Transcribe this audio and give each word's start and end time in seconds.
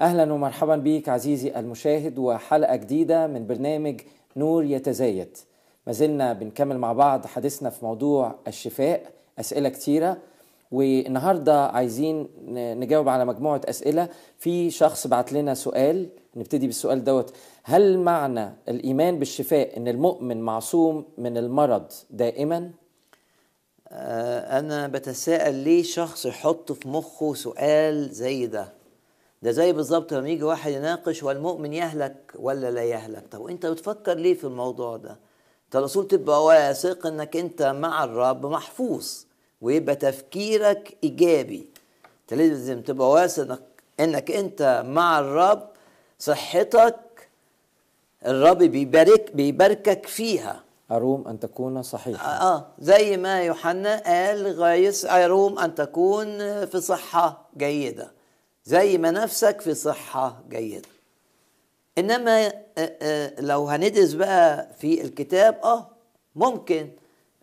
أهلا 0.00 0.32
ومرحبا 0.32 0.76
بيك 0.76 1.08
عزيزي 1.08 1.58
المشاهد 1.58 2.18
وحلقة 2.18 2.76
جديدة 2.76 3.26
من 3.26 3.46
برنامج 3.46 4.00
نور 4.36 4.64
يتزايد. 4.64 5.36
ما 5.86 5.92
زلنا 5.92 6.32
بنكمل 6.32 6.78
مع 6.78 6.92
بعض 6.92 7.26
حديثنا 7.26 7.70
في 7.70 7.84
موضوع 7.84 8.34
الشفاء 8.48 9.12
أسئلة 9.40 9.68
كتيرة. 9.68 10.16
والنهاردة 10.70 11.66
عايزين 11.66 12.28
نجاوب 12.48 13.08
على 13.08 13.24
مجموعة 13.24 13.60
أسئلة. 13.64 14.08
في 14.38 14.70
شخص 14.70 15.06
بعت 15.06 15.32
لنا 15.32 15.54
سؤال 15.54 16.08
نبتدي 16.36 16.66
بالسؤال 16.66 17.04
دوت. 17.04 17.34
هل 17.62 17.98
معنى 17.98 18.52
الإيمان 18.68 19.18
بالشفاء 19.18 19.76
إن 19.76 19.88
المؤمن 19.88 20.40
معصوم 20.40 21.04
من 21.18 21.36
المرض 21.36 21.92
دائما؟ 22.10 22.70
آه، 23.88 24.58
أنا 24.58 24.86
بتساءل 24.86 25.54
ليه 25.54 25.82
شخص 25.82 26.26
يحط 26.26 26.72
في 26.72 26.88
مخه 26.88 27.34
سؤال 27.34 28.10
زي 28.10 28.46
ده؟ 28.46 28.79
ده 29.42 29.50
زي 29.50 29.72
بالظبط 29.72 30.12
لما 30.14 30.28
يجي 30.28 30.44
واحد 30.44 30.72
يناقش 30.72 31.22
والمؤمن 31.22 31.72
يهلك 31.72 32.32
ولا 32.34 32.70
لا 32.70 32.82
يهلك. 32.84 33.24
طب 33.30 33.46
انت 33.46 33.66
بتفكر 33.66 34.14
ليه 34.14 34.34
في 34.34 34.44
الموضوع 34.44 34.96
ده؟ 34.96 35.18
انت 35.66 35.76
الرسول 35.76 36.08
تبقى 36.08 36.44
واثق 36.44 37.06
انك 37.06 37.36
انت 37.36 37.62
مع 37.62 38.04
الرب 38.04 38.46
محفوظ 38.46 39.08
ويبقى 39.60 39.96
تفكيرك 39.96 40.96
إيجابي. 41.04 41.68
انت 42.22 42.34
لازم 42.40 42.82
تبقى 42.82 43.10
واثق 43.10 43.62
انك, 44.00 44.30
انت 44.30 44.82
مع 44.86 45.18
الرب 45.18 45.68
صحتك 46.18 47.28
الرب 48.26 48.58
بيبارك 48.58 49.30
بيباركك 49.34 50.06
فيها. 50.06 50.62
أروم 50.90 51.28
أن 51.28 51.40
تكون 51.40 51.82
صحيحا 51.82 52.40
آه 52.40 52.66
زي 52.78 53.16
ما 53.16 53.42
يوحنا 53.42 54.02
قال 54.06 54.60
غايس 54.60 55.04
أروم 55.04 55.58
أن 55.58 55.74
تكون 55.74 56.26
في 56.66 56.80
صحة 56.80 57.48
جيدة. 57.56 58.10
زي 58.64 58.98
ما 58.98 59.10
نفسك 59.10 59.60
في 59.60 59.74
صحة 59.74 60.42
جيدة. 60.48 60.88
إنما 61.98 62.46
آه، 62.46 62.52
آه، 62.78 63.40
لو 63.40 63.68
هندرس 63.68 64.12
بقى 64.12 64.68
في 64.80 65.02
الكتاب 65.02 65.60
آه 65.64 65.90
ممكن 66.36 66.90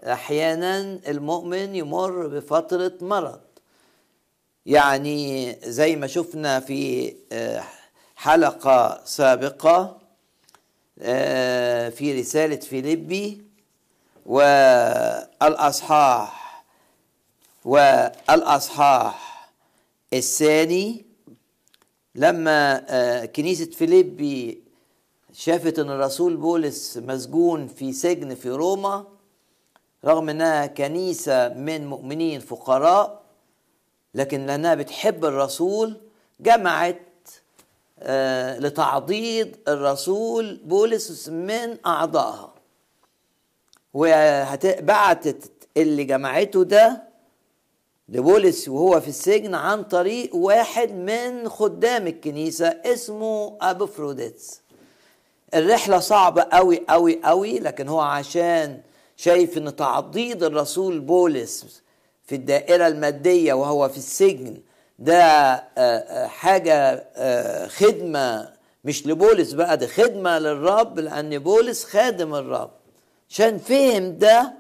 أحيانا 0.04 0.80
المؤمن 1.08 1.76
يمر 1.76 2.28
بفترة 2.28 2.94
مرض. 3.02 3.40
يعني 4.66 5.56
زي 5.64 5.96
ما 5.96 6.08
شفنا 6.08 6.60
في 6.60 7.14
آه، 7.32 7.64
حلقة 8.16 9.02
سابقة 9.06 9.98
آه، 11.02 11.90
في 11.90 12.20
رسالة 12.20 12.56
فيليبي 12.56 13.42
والأصحاح 15.42 16.64
والأصحاح 17.66 19.50
الثاني 20.14 21.06
لما 22.18 22.86
آه، 22.90 23.26
كنيسة 23.26 23.66
فيليبي 23.66 24.62
شافت 25.34 25.80
إن 25.80 25.90
الرسول 25.90 26.38
بولس 26.38 26.98
مسجون 26.98 27.68
في 27.68 27.94
سجن 27.94 28.36
في 28.36 28.50
روما 28.50 29.06
رغم 30.06 30.30
إنها 30.30 30.66
كنيسة 30.66 31.50
من 31.50 31.88
مؤمنين 31.88 32.40
فقراء 32.40 33.22
لكن 34.16 34.46
لأنها 34.46 34.76
بتحب 34.76 35.26
الرسول 35.26 35.98
جمعت 36.40 37.02
آه، 38.00 38.60
لتعضيد 38.60 39.58
الرسول 39.68 40.56
بولس 40.66 41.30
من 41.30 41.78
أعضائها. 41.86 42.54
وبعتت 43.94 45.52
اللي 45.78 46.04
جمعته 46.04 46.64
ده 46.64 47.07
لبولس 48.10 48.68
وهو 48.68 49.02
في 49.02 49.08
السجن 49.08 49.56
عن 49.56 49.84
طريق 49.84 50.36
واحد 50.36 50.92
من 50.92 51.50
خدام 51.50 52.08
الكنيسة 52.08 52.68
اسمه 52.68 53.58
ابوفروديتس 53.62 54.62
الرحلة 55.54 56.00
صعبة 56.00 56.42
قوي 56.42 56.86
قوي 56.90 57.20
قوي 57.24 57.60
لكن 57.60 57.88
هو 57.88 58.00
عشان 58.00 58.82
شايف 59.18 59.58
إن 59.58 59.76
تعضيد 59.76 60.44
الرسول 60.44 61.00
بولس 61.00 61.82
في 62.24 62.36
الدائرة 62.36 62.88
المادية 62.88 63.54
وهو 63.54 63.90
في 63.90 63.98
السجن 63.98 64.58
ده 65.00 65.22
آه، 65.24 65.62
آه، 65.78 66.28
حاجة 66.28 67.06
آه، 67.16 67.68
خدمة 67.68 68.50
مش 68.84 69.08
لبولس 69.08 69.52
بقى 69.54 69.78
ده 69.78 69.88
خدمة 69.88 70.40
للرب 70.40 71.00
لأن 71.00 71.40
بولس 71.40 71.84
خادم 71.84 72.36
الرب. 72.36 72.72
عشان 73.30 73.58
فهم 73.58 74.18
ده 74.18 74.54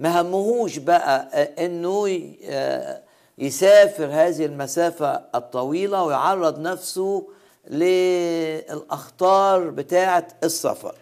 ما 0.00 0.20
همهوش 0.20 0.78
بقى 0.78 1.28
آه، 1.32 1.66
إنه 1.66 2.22
آه، 2.44 3.02
يسافر 3.38 4.08
هذه 4.12 4.44
المسافة 4.46 5.22
الطويلة 5.34 6.02
ويعرض 6.04 6.60
نفسه 6.60 7.26
للأخطار 7.70 9.70
بتاعة 9.70 10.28
السفر. 10.44 10.94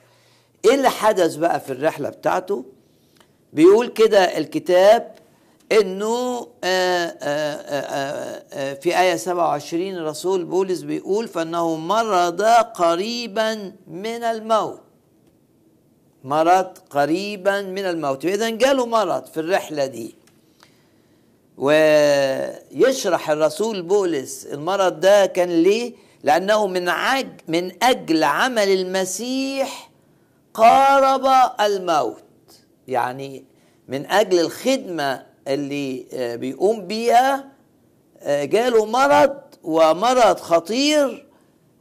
إيه 0.65 0.75
اللي 0.75 0.91
حدث 0.91 1.35
بقى 1.35 1.61
في 1.61 1.73
الرحلة 1.73 2.09
بتاعته؟ 2.09 2.65
بيقول 3.53 3.89
كده 3.89 4.39
الكتاب 4.39 5.15
إنه 5.73 6.47
آه، 6.65 8.75
في 8.75 9.01
آية 9.01 9.17
27 9.17 9.97
الرسول 9.97 10.45
بولس 10.45 10.81
بيقول 10.81 11.29
فإنه 11.29 11.77
مرض 11.77 12.43
قريبا 12.75 13.73
من 13.87 14.23
الموت. 14.25 14.81
مرض 16.25 16.79
قريبا 16.91 17.63
من 17.63 17.85
الموت. 17.87 18.25
اذا 18.25 18.51
جاله 18.51 18.87
مرض 18.87 19.27
في 19.27 19.41
الرحلة 19.41 19.87
دي. 19.87 20.15
ويشرح 21.59 23.31
الرسول 23.31 23.83
بولس 23.83 24.47
المرض 24.47 25.01
ده 25.01 25.27
كان 25.27 25.63
ليه؟ 25.63 25.95
لأنه 26.23 26.67
من 26.67 26.89
عج 26.89 27.29
من 27.49 27.85
أجل 27.85 28.25
عمل 28.25 28.69
المسيح 28.69 29.91
قارب 30.55 31.53
الموت. 31.61 32.23
يعني 32.89 33.45
من 33.89 34.07
أجل 34.07 34.41
الخدمة 34.41 35.27
اللي 35.49 36.07
آه، 36.13 36.37
بيقوم 36.37 36.87
بيها 36.87 37.45
آه، 38.21 38.45
جاله 38.45 38.85
مرض 38.87 39.37
ومرض 39.63 40.39
خطير 40.39 41.27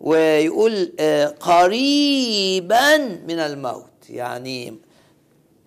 ويقول 0.02 0.94
آه، 1.00 1.28
قريبا 1.28 2.98
من 2.98 3.40
الموت. 3.40 3.91
يعني 4.12 4.74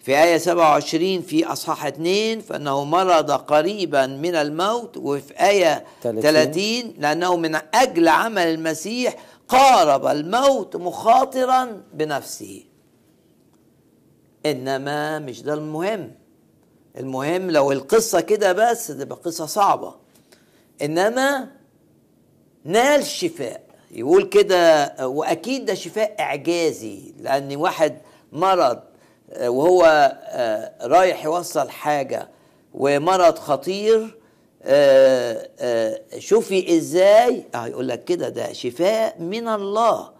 في 0.01 0.23
آية 0.23 0.39
27 0.39 1.23
في 1.23 1.45
أصحاح 1.47 1.87
2 1.87 2.41
فإنه 2.41 2.85
مرض 2.85 3.31
قريبا 3.31 4.07
من 4.07 4.35
الموت 4.35 4.97
وفي 4.97 5.35
آية 5.49 5.85
30 6.03 6.23
30 6.23 6.95
لأنه 6.99 7.37
من 7.37 7.59
أجل 7.75 8.09
عمل 8.09 8.43
المسيح 8.47 9.17
قارب 9.49 10.07
الموت 10.07 10.77
مخاطرا 10.77 11.83
بنفسه. 11.95 12.63
إنما 14.47 15.19
مش 15.19 15.43
ده 15.43 15.55
المهم. 15.55 16.13
المهم 16.99 17.51
لو 17.51 17.73
القصة 17.73 18.21
كده 18.21 18.53
بس 18.53 18.87
تبقى 18.87 19.19
قصة 19.25 19.47
صعبة. 19.47 19.95
إنما 20.83 21.49
نال 22.65 23.05
شفاء. 23.07 23.65
يقول 23.91 24.25
كده 24.25 24.95
وأكيد 25.07 25.65
ده 25.65 25.75
شفاء 25.75 26.17
إعجازي 26.21 27.15
لأن 27.21 27.57
واحد 27.57 27.99
مرض 28.35 28.79
وهو 29.41 29.85
آه، 30.27 30.73
رايح 30.87 31.25
يوصل 31.25 31.71
حاجة 31.71 32.29
ومرض 32.75 33.39
خطير 33.39 34.19
آه، 34.63 35.49
آه، 35.61 36.01
شوفي 36.19 36.77
إزاي 36.77 37.45
آه 37.55 37.67
يقول 37.67 37.89
لك 37.89 38.05
كده 38.05 38.29
ده 38.29 38.53
شفاء 38.53 39.17
من 39.21 39.49
الله. 39.49 40.11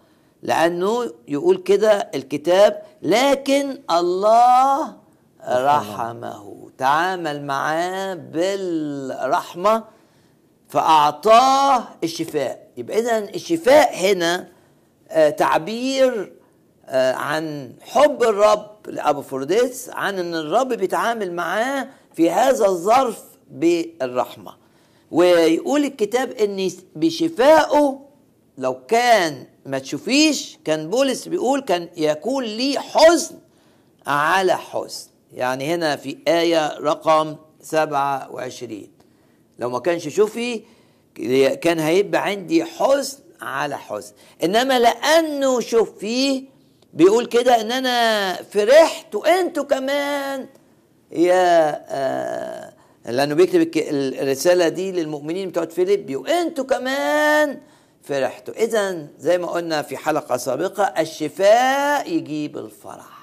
لأنه 0.43 1.11
يقول 1.27 1.57
كده 1.57 2.09
الكتاب 2.15 2.81
لكن 3.01 3.77
الله 3.91 4.93
فرحمه 5.47 6.69
تعامل 6.77 7.45
معاه 7.45 8.13
بالرحمة 8.13 9.83
فأعطاه 10.69 11.83
الشفاء. 12.03 12.67
يبقى 12.77 12.99
إذا 12.99 13.17
الشفاء 13.19 13.95
هنا 13.95 14.47
تعبير 15.37 16.33
عن 16.93 17.73
حب 17.81 18.23
الرب 18.23 18.69
لأبو 18.87 19.21
فرديس 19.21 19.89
عن 19.89 20.19
أن 20.19 20.35
الرب 20.35 20.67
بيتعامل 20.73 21.33
معاه 21.33 21.87
في 22.15 22.31
هذا 22.31 22.65
الظرف 22.65 23.23
بالرحمة. 23.51 24.53
ويقول 25.11 25.83
الكتاب 25.85 26.31
أن 26.31 26.71
بشفائه 26.95 27.99
لو 28.57 28.85
كان 28.87 29.45
ما 29.65 29.79
تشوفيش 29.79 30.57
كان 30.65 30.89
بولس 30.89 31.27
بيقول 31.27 31.61
كان 31.61 31.89
يكون 31.97 32.43
لي 32.43 32.79
حزن 32.79 33.35
على 34.07 34.57
حزن. 34.57 35.07
يعني 35.33 35.73
هنا 35.75 35.95
في 35.95 36.17
آية 36.27 36.77
رقم 36.79 37.35
27 37.61 38.87
لو 39.59 39.69
ما 39.69 39.79
كانش 39.79 40.07
شوفي 40.07 40.61
كان 41.61 41.79
هيبقى 41.79 42.23
عندي 42.23 42.65
حزن 42.65 43.17
على 43.41 43.77
حزن. 43.77 44.13
إنما 44.43 44.79
لأنه 44.79 45.59
شوف 45.59 45.97
فيه 45.97 46.54
بيقول 46.95 47.25
كده 47.25 47.61
إن 47.61 47.71
أنا 47.71 48.33
فرحت 48.33 49.15
وأنتوا 49.15 49.63
كمان. 49.63 50.47
يا 51.11 51.85
آه 51.89 52.73
لأنه 53.05 53.35
بيكتب 53.35 53.71
الرسالة 54.21 54.67
دي 54.67 54.91
للمؤمنين 54.91 55.49
بتوع 55.49 55.65
فيليبي 55.65 56.15
وانتوا 56.15 56.65
كمان 56.65 57.61
فرحتوا. 58.03 58.53
اذا 58.53 59.07
زي 59.19 59.37
ما 59.37 59.47
قلنا 59.47 59.81
في 59.81 59.97
حلقة 59.97 60.37
سابقة 60.37 60.83
الشفاء 60.83 62.11
يجيب 62.13 62.57
الفرح. 62.57 63.15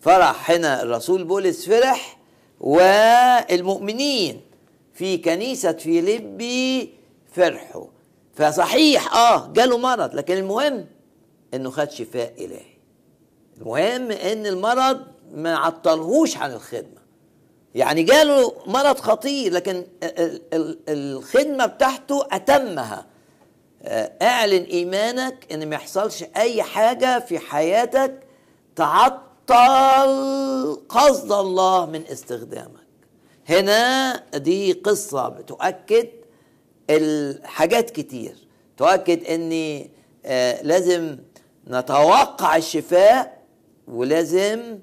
فرح 0.00 0.50
هنا 0.50 0.82
الرسول 0.82 1.24
بولس 1.24 1.68
فرح 1.68 2.16
والمؤمنين 2.60 4.40
في 4.94 5.18
كنيسة 5.18 5.72
فيليبي 5.72 6.94
فرحوا. 7.32 7.86
فصحيح 8.34 9.14
آه 9.14 9.52
جاله 9.52 9.78
مرض 9.78 10.14
لكن 10.14 10.34
المهم 10.36 10.86
إنه 11.54 11.70
خد 11.70 11.90
شفاء 11.90 12.44
إلهي. 12.44 12.76
المهم 13.56 14.10
إن 14.10 14.46
المرض 14.46 15.00
ما 15.32 15.56
عطلهوش 15.56 16.36
عن 16.36 16.52
الخدمة. 16.52 17.06
يعني 17.74 18.02
جاله 18.02 18.52
مرض 18.66 18.98
خطير 18.98 19.52
لكن 19.52 19.84
الخدمة 20.88 21.66
بتاعته 21.66 22.26
أتمها. 22.32 23.06
اعلن 24.22 24.62
إيمانك 24.62 25.52
إن 25.52 25.68
ما 25.68 25.74
يحصلش 25.74 26.24
أي 26.36 26.62
حاجة 26.62 27.18
في 27.18 27.38
حياتك 27.38 28.20
تعطل 28.76 29.26
قصد 30.88 31.32
الله 31.32 31.86
من 31.86 32.06
استخدامك. 32.06 32.86
هنا 33.48 34.16
دي 34.36 34.72
قصة 34.72 35.28
بتؤكد 35.28 36.08
الحاجات 36.90 37.90
كتير. 37.90 38.36
تؤكد 38.76 39.24
ان 39.24 39.84
آه 40.24 40.62
لازم 40.62 41.18
نتوقع 41.68 42.56
الشفاء 42.56 43.42
ولازم 43.88 44.78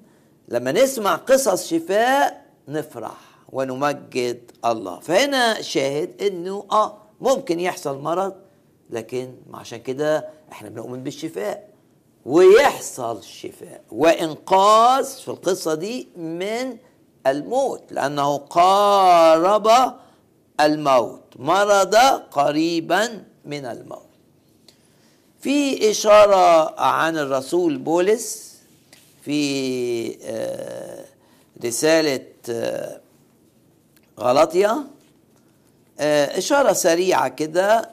لما 0.48 0.72
نسمع 0.72 1.16
قصص 1.16 1.68
شفاء 1.68 2.46
نفرح 2.68 3.18
ونمجد 3.52 4.52
الله. 4.66 5.00
فهنا 5.00 5.62
شاهد 5.62 6.22
إنه 6.22 6.66
آه 6.72 6.98
ممكن 7.22 7.60
يحصل 7.60 8.02
مرض 8.02 8.34
لكن 8.90 9.34
عشان 9.54 9.80
كده 9.80 10.30
إحنا 10.52 10.70
بنؤمن 10.70 11.04
بالشفاء. 11.04 11.70
ويحصل 12.26 13.24
شفاء 13.24 13.82
وإنقاذ 13.92 15.06
في 15.06 15.28
القصة 15.28 15.74
دي 15.74 16.08
من 16.16 16.78
الموت 17.28 17.84
لأنه 17.92 18.38
قارب 18.38 19.94
الموت 20.62 21.24
مرض 21.36 21.96
قريبا 22.32 23.24
من 23.46 23.66
الموت. 23.66 24.13
في 25.44 25.92
إشارة 25.92 26.80
عن 26.82 27.18
الرسول 27.18 27.78
بولس 27.78 28.58
في 29.22 30.18
رسالة 31.66 32.26
غلطيا 34.20 34.88
إشارة 36.00 36.74
سريعة 36.74 37.28
كده. 37.28 37.90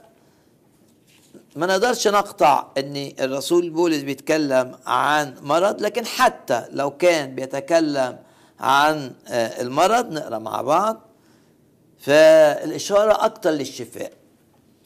ما 1.56 1.67
نقدرش 1.67 2.08
نقطع 2.08 2.67
إن 2.79 3.12
الرسول 3.20 3.70
بولس 3.70 4.02
بيتكلم 4.02 4.76
عن 4.87 5.35
مرض 5.43 5.81
لكن 5.82 6.06
حتى 6.06 6.64
لو 6.70 6.91
كان 6.91 7.35
بيتكلم 7.35 8.19
عن 8.61 9.12
المرض 9.31 10.12
نقرأ 10.12 10.38
مع 10.38 10.62
بعض. 10.62 11.00
فالإشارة 12.00 13.25
أكتر 13.25 13.50
للشفاء. 13.50 14.12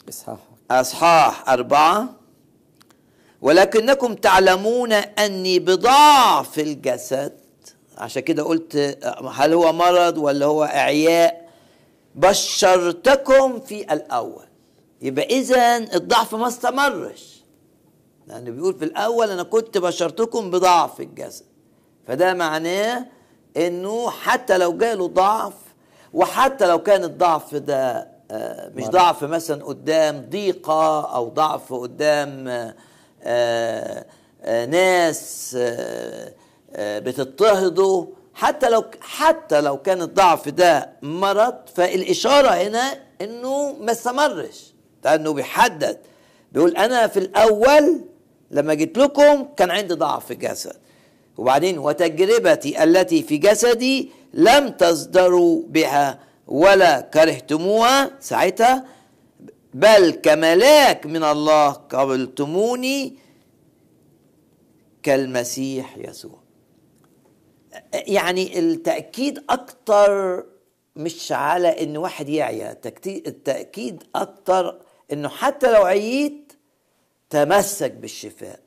إصحاح. 0.09 0.37
أصحاح 0.71 1.49
أربعة. 1.49 2.24
ولكنكم 3.41 4.13
تعلمون 4.15 4.93
أني 4.93 5.59
بضعف 5.59 6.59
الجسد. 6.59 7.33
عشان 7.97 8.21
كده 8.21 8.43
قلت 8.43 8.97
هل 9.31 9.53
هو 9.53 9.73
مرض 9.73 10.17
ولا 10.17 10.45
هو 10.45 10.63
إعياء؟ 10.63 11.49
بشرتكم 12.15 13.59
في 13.59 13.93
الأول. 13.93 14.45
يبقى 15.01 15.25
إذا 15.25 15.77
الضعف 15.77 16.35
ما 16.35 16.47
استمرش. 16.47 17.43
لأنه 18.27 18.51
بيقول 18.51 18.79
في 18.79 18.85
الأول 18.85 19.31
أنا 19.31 19.43
كنت 19.43 19.77
بشرتكم 19.77 20.51
بضعف 20.51 20.99
الجسد. 20.99 21.45
فده 22.07 22.33
معناه 22.33 23.05
إنه 23.57 24.09
حتى 24.09 24.57
لو 24.57 24.77
جاله 24.77 25.07
ضعف 25.07 25.53
وحتى 26.13 26.67
لو 26.67 26.79
كان 26.79 27.03
الضعف 27.03 27.55
ده 27.55 28.07
مش 28.75 28.87
ضعف 28.87 29.23
مثلا 29.23 29.63
قدام 29.63 30.27
ضيقة 30.29 31.15
أو 31.15 31.29
ضعف 31.29 31.73
قدام 31.73 32.73
ناس 34.67 35.57
بتضطهده. 36.79 38.07
حتى 38.33 38.69
لو 38.69 38.83
حتى 39.01 39.61
لو 39.61 39.77
كان 39.77 40.01
الضعف 40.01 40.49
ده 40.49 40.89
مرض 41.01 41.55
فالإشارة 41.75 42.49
هنا 42.49 42.97
إنه 43.21 43.73
ما 43.73 43.91
استمرش. 43.91 44.73
لأنه 45.05 45.33
بيحدد. 45.33 45.97
بيقول 46.51 46.77
أنا 46.77 47.07
في 47.07 47.19
الأول 47.19 48.01
لما 48.51 48.73
جيت 48.73 48.97
لكم 48.97 49.47
كان 49.57 49.71
عندي 49.71 49.93
ضعف 49.93 50.25
في 50.25 50.33
الجسد 50.33 50.75
وبعدين 51.37 51.77
وتجربتي 51.79 52.83
التي 52.83 53.23
في 53.23 53.37
جسدي 53.37 54.11
لم 54.33 54.69
تصدروا 54.69 55.61
بها 55.67 56.19
ولا 56.47 57.01
كرهتموها 57.01 58.11
ساعتها 58.19 58.85
بل 59.75 60.09
كملاك 60.11 61.05
من 61.05 61.23
الله 61.23 61.71
قبلتموني 61.71 63.17
كالمسيح 65.03 65.97
يسوع. 65.97 66.39
يعني 67.93 68.59
التأكيد 68.59 69.43
أكتر 69.49 70.43
مش 70.95 71.31
على 71.31 71.83
إن 71.83 71.97
واحد 71.97 72.29
يعيا 72.29 72.77
التأكيد 73.05 74.03
أكتر 74.15 74.81
إنه 75.13 75.29
حتى 75.29 75.71
لو 75.71 75.83
عييت 75.83 76.53
تمسك 77.29 77.91
بالشفاء 77.91 78.59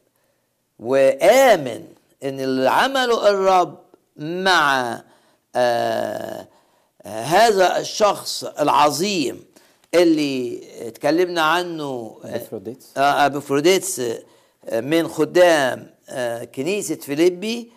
وآمن 0.78 1.84
إن 2.24 2.40
اللي 2.40 2.70
عمله 2.70 3.30
الرب 3.30 3.78
مع 4.16 5.02
آه 5.56 6.48
هذا 7.06 7.78
الشخص 7.78 8.44
العظيم 8.44 9.44
اللي 9.94 10.60
اتكلمنا 10.88 11.42
عنه 11.42 12.18
أبفروديتس 12.24 12.98
آه 12.98 13.28
أبفروديتس 13.28 14.02
من 14.72 15.08
خدام 15.08 15.90
آه 16.08 16.44
كنيسة 16.44 16.94
فيليبي 16.94 17.70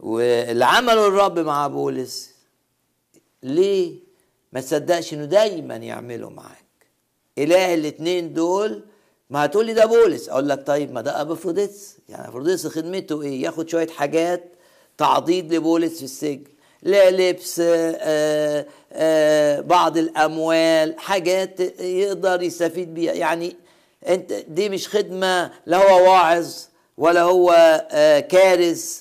واللي 0.00 0.64
عمله 0.64 1.06
الرب 1.06 1.38
مع 1.38 1.66
بولس. 1.66 2.30
ليه؟ 3.42 3.94
ما 4.52 4.60
تصدقش 4.60 5.14
إنه 5.14 5.24
دايما 5.24 5.76
يعمله 5.76 6.30
معاك. 6.30 6.64
إله 7.38 7.74
الاتنين 7.74 8.32
دول 8.34 8.82
ما 9.30 9.44
هتقولي 9.44 9.72
ده 9.74 9.86
بولس؟ 9.86 10.28
أقول 10.28 10.48
لك 10.48 10.66
طيب 10.66 10.92
ما 10.92 11.00
ده 11.00 11.20
أبوفروديتس. 11.20 11.96
يعني 12.08 12.22
أبوفروديتس 12.24 12.66
خدمته 12.66 13.22
إيه؟ 13.22 13.42
ياخد 13.42 13.68
شوية 13.68 13.88
حاجات 13.88 14.52
تعضيد 14.98 15.54
لبولس 15.54 15.98
في 15.98 16.04
السجن. 16.04 16.44
لبس 16.82 17.60
آآ 17.64 18.66
آآ 18.92 19.60
بعض 19.60 19.96
الأموال 19.98 20.94
حاجات 20.98 21.60
يقدر 21.80 22.42
يستفيد 22.42 22.94
بيها. 22.94 23.12
يعني 23.12 23.56
أنت 24.08 24.32
دي 24.32 24.68
مش 24.68 24.88
خدمة 24.88 25.50
لا 25.66 25.76
هو 25.76 26.10
واعظ 26.10 26.54
ولا 26.98 27.22
هو 27.22 27.48
كارث 28.30 29.00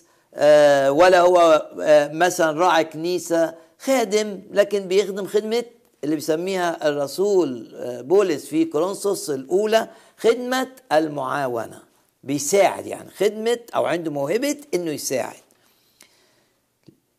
ولا 0.89 1.19
هو 1.21 1.69
مثلا 2.13 2.59
راعي 2.59 2.83
كنيسة 2.83 3.53
خادم 3.79 4.41
لكن 4.51 4.88
بيخدم 4.88 5.25
خدمة 5.27 5.63
اللي 6.03 6.15
بيسميها 6.15 6.88
الرسول 6.89 7.71
بولس 8.03 8.45
في 8.45 8.65
كورنثوس 8.65 9.29
الأولى 9.29 9.88
خدمة 10.17 10.67
المعاونة. 10.91 11.79
بيساعد 12.24 12.86
يعني 12.88 13.09
خدمة 13.12 13.59
أو 13.75 13.86
عنده 13.86 14.12
موهبة 14.12 14.57
إنه 14.74 14.91
يساعد. 14.91 15.36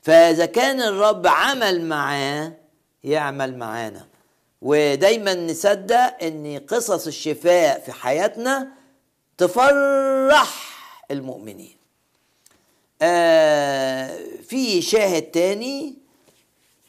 فإذا 0.03 0.47
كان 0.47 0.81
الرب 0.81 1.27
عمل 1.27 1.83
معاه 1.85 2.53
يعمل 3.05 3.59
معانا. 3.59 4.07
ودايما 4.63 5.35
نصدق 5.35 6.23
إن 6.23 6.61
قصص 6.69 7.07
الشفاء 7.07 7.81
في 7.81 7.93
حياتنا 7.93 8.69
تفرح 9.39 10.55
المؤمنين. 11.11 11.77
آه 13.03 14.19
في 14.49 14.83
شاهد 14.83 15.23
تاني 15.23 15.95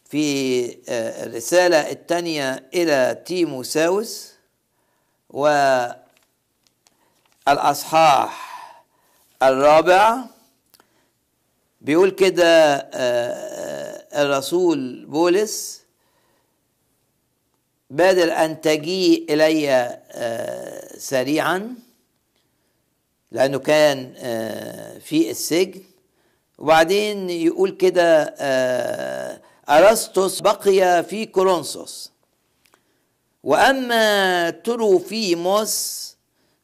في 0.09 0.65
آه 0.89 1.23
الرسالة 1.23 1.91
الثانية 1.91 2.69
إلى 2.73 3.23
تيموساوس 3.25 4.33
والأصحاح 7.47 8.51
الرابع. 9.43 10.17
بيقول 11.81 12.09
كده 12.09 12.75
آه 12.93 14.21
الرسول 14.23 15.05
بولس 15.05 15.81
بادر 17.89 18.31
أن 18.33 18.61
تجيء 18.61 19.33
إلي 19.33 19.71
آه 20.11 20.97
سريعا 20.97 21.75
لأنه 23.31 23.59
كان 23.59 24.13
آه 24.17 24.97
في 24.99 25.31
السجن. 25.31 25.81
وبعدين 26.57 27.29
يقول 27.29 27.71
كده 27.71 28.23
أرسطس 29.69 30.39
بقي 30.39 31.03
في 31.03 31.25
كورنثوس 31.25 32.11
وأما 33.43 34.49
تروفيموس 34.49 36.01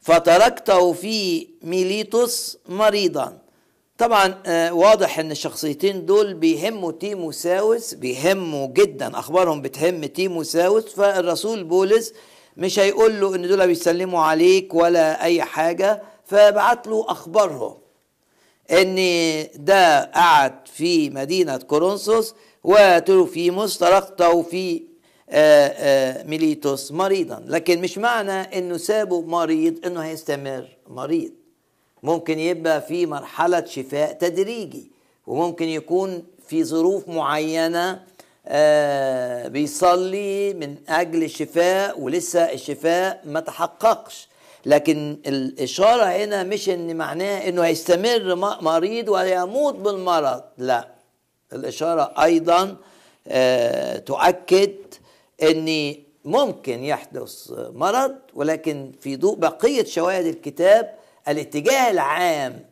فتركته 0.02 0.94
في 0.94 1.48
ميليتوس 1.62 2.58
مريضا. 2.70 3.38
طبعا 3.98 4.42
واضح 4.72 5.20
إن 5.20 5.32
الشخصيتين 5.32 6.06
دول 6.06 6.34
بيهموا 6.34 6.92
تيموساوس 6.92 7.94
بيهموا 7.94 8.68
جدا 8.68 9.20
أخبارهم 9.20 9.62
بتهم 9.62 10.06
تيموساوس 10.06 10.86
فالرسول 10.96 11.64
بولس 11.64 12.14
مش 12.58 12.80
هيقول 12.80 13.20
له 13.22 13.36
إن 13.36 13.48
دول 13.48 13.68
بيسلموا 13.68 14.22
عليك 14.22 14.74
ولا 14.74 15.24
أي 15.24 15.44
حاجة 15.44 16.02
فبعت 16.26 16.88
له 16.88 17.06
أخبارهم 17.10 17.78
إن 18.72 18.96
ده 19.56 20.04
قعد 20.04 20.68
في 20.74 21.10
مدينة 21.10 21.58
كورنثوس 21.58 22.36
وتروفيموس 22.64 23.78
تركته 23.78 24.42
في 24.42 24.84
آآ 25.30 25.74
آآ 25.78 26.24
ميليتوس 26.24 26.92
مريضا. 26.92 27.44
لكن 27.48 27.82
مش 27.82 27.98
معنى 27.98 28.32
إنه 28.32 28.78
سابه 28.78 29.22
مريض 29.22 29.86
إنه 29.86 30.00
هيستمر 30.02 30.68
مريض. 30.88 31.32
ممكن 32.04 32.40
يبقى 32.40 32.82
في 32.82 33.06
مرحلة 33.06 33.66
شفاء 33.66 34.14
تدريجي 34.14 34.92
وممكن 35.28 35.66
يكون 35.68 36.24
في 36.48 36.64
ظروف 36.64 37.08
معينة 37.10 38.04
بيصلي 39.50 40.54
من 40.54 40.76
أجل 40.90 41.24
الشفاء 41.24 42.00
ولسه 42.00 42.42
الشفاء 42.54 43.22
ما 43.26 43.40
تحققش. 43.40 44.28
لكن 44.66 45.18
الإشارة 45.28 46.04
هنا 46.04 46.44
مش 46.44 46.70
إن 46.70 46.96
معناه 46.96 47.50
إنه 47.50 47.62
هيستمر 47.62 48.36
مريض 48.62 49.10
ويموت 49.10 49.76
بالمرض 49.76 50.42
لا. 50.58 50.88
الإشارة 51.54 52.14
أيضا 52.24 52.76
تؤكد 54.06 54.74
إن 55.44 55.96
ممكن 56.26 56.84
يحدث 56.84 57.52
مرض 57.74 58.16
ولكن 58.34 58.92
في 59.02 59.16
ضوء 59.16 59.36
بقية 59.36 59.84
شواهد 59.86 60.26
الكتاب 60.26 60.94
الاتجاه 61.28 61.92
العام 61.92 62.66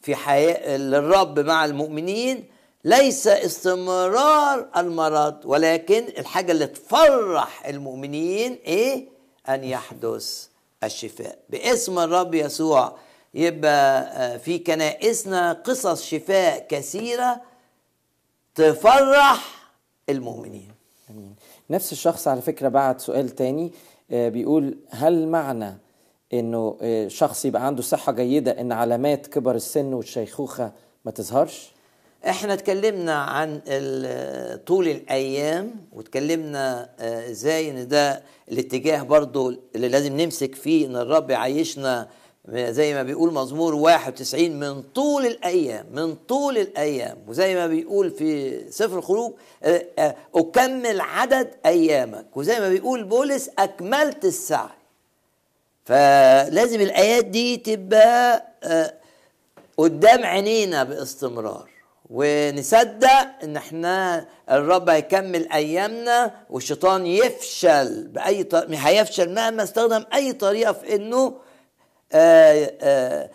في 0.00 0.14
حياة 0.16 0.76
للرب 0.76 1.38
مع 1.38 1.64
المؤمنين 1.64 2.44
ليس 2.84 3.26
استمرار 3.26 4.68
المرض 4.76 5.40
ولكن 5.44 6.04
الحاجة 6.18 6.52
اللي 6.52 6.66
تفرح 6.66 7.66
المؤمنين 7.66 8.52
إيه؟ 8.66 9.08
أن 9.48 9.64
يحدث 9.64 10.46
الشفاء. 10.84 11.38
باسم 11.50 11.98
الرب 11.98 12.34
يسوع 12.34 12.96
يبقى 13.34 14.38
في 14.38 14.58
كنائسنا 14.58 15.52
قصص 15.52 16.02
شفاء 16.04 16.66
كثيرة 16.68 17.40
تفرح 18.54 19.44
المؤمنين. 20.08 20.68
أمين. 21.10 21.34
نفس 21.70 21.92
الشخص 21.92 22.28
على 22.28 22.42
فكرة 22.42 22.68
بعت 22.68 23.00
سؤال 23.00 23.28
تاني 23.28 23.72
بيقول 24.10 24.78
هل 24.90 25.28
معنى 25.28 25.78
إنه 26.34 26.76
شخص 27.08 27.44
يبقى 27.44 27.66
عنده 27.66 27.82
صحة 27.82 28.12
جيدة 28.12 28.60
إن 28.60 28.72
علامات 28.72 29.26
كبر 29.26 29.54
السن 29.54 29.94
والشيخوخة 29.94 30.72
ما 31.04 31.10
تظهرش؟ 31.10 31.72
إحنا 32.28 32.54
اتكلمنا 32.54 33.14
عن 33.14 33.58
طول 34.66 34.88
الأيام 34.88 35.70
واتكلمنا 35.92 36.88
إزاي 37.30 37.70
إن 37.70 37.88
ده 37.88 38.22
الاتجاه 38.52 39.02
برضو 39.02 39.52
اللي 39.74 39.88
لازم 39.88 40.20
نمسك 40.20 40.54
فيه 40.54 40.86
إن 40.86 40.96
الرب 40.96 41.30
يعيشنا 41.30 42.08
زي 42.52 42.94
ما 42.94 43.02
بيقول 43.02 43.32
مزمور 43.32 43.74
91 43.74 44.50
من 44.50 44.82
طول 44.82 45.26
الأيام 45.26 45.86
من 45.92 46.14
طول 46.14 46.58
الأيام. 46.58 47.16
وزي 47.28 47.54
ما 47.54 47.66
بيقول 47.66 48.10
في 48.10 48.60
سفر 48.70 48.98
الخروج 48.98 49.32
أكمل 50.36 51.00
عدد 51.00 51.50
أيامك. 51.66 52.36
وزي 52.36 52.60
ما 52.60 52.68
بيقول 52.68 53.04
بولس 53.04 53.50
أكملت 53.58 54.24
السعي. 54.24 54.68
فلازم 55.84 56.80
الآيات 56.80 57.24
دي 57.24 57.56
تبقى 57.56 58.44
قدام 59.78 60.24
عينينا 60.24 60.84
باستمرار. 60.84 61.70
ونصدق 62.10 63.26
إن 63.44 63.56
إحنا 63.56 64.26
الرب 64.50 64.88
هيكمل 64.88 65.52
أيامنا 65.52 66.34
والشيطان 66.50 67.06
يفشل 67.06 68.08
بأي 68.08 68.42
طريقه 68.44 68.78
هيفشل 68.88 69.34
مهما 69.34 69.62
استخدم 69.62 70.04
أي 70.14 70.32
طريقة 70.32 70.72
في 70.72 70.94
إنه 70.94 71.34
آآ 72.12 72.70
آآ 72.80 73.30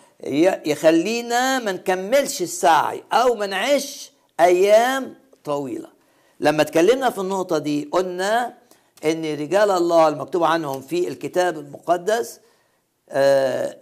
يخلينا 0.66 1.58
ما 1.58 1.72
نكملش 1.72 2.42
السعي 2.42 3.02
أو 3.12 3.34
ما 3.34 3.46
نعيش 3.46 4.12
أيام 4.40 5.14
طويلة. 5.44 5.88
لما 6.40 6.62
اتكلمنا 6.62 7.10
في 7.10 7.18
النقطة 7.18 7.58
دي 7.58 7.88
قلنا 7.92 8.54
إن 9.04 9.24
رجال 9.24 9.70
الله 9.70 10.08
المكتوب 10.08 10.44
عنهم 10.44 10.80
في 10.82 11.08
الكتاب 11.08 11.58
المقدس 11.58 12.40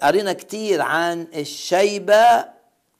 قرينا 0.02 0.32
كتير 0.32 0.82
عن 0.82 1.26
الشيبة 1.34 2.44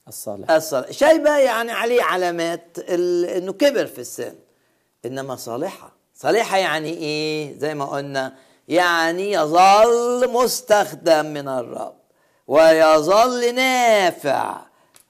الصالح. 0.08 0.50
الصالح. 0.50 0.88
الشيبه 0.88 1.38
يعني 1.38 1.72
عليه 1.72 2.02
علامات 2.02 2.78
إنه 2.78 3.52
كبر 3.52 3.86
في 3.86 3.98
السن 3.98 4.34
إنما 5.06 5.36
صالحة. 5.36 5.92
صالحة 6.14 6.56
يعني 6.58 6.88
إيه؟ 6.90 7.58
زي 7.58 7.74
ما 7.74 7.84
قلنا 7.84 8.34
يعني 8.68 9.32
يظل 9.32 10.32
مستخدم 10.32 11.26
من 11.26 11.48
الرب 11.48 11.94
ويظل 12.46 13.54
نافع 13.54 14.56